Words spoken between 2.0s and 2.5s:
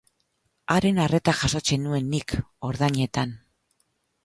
nik,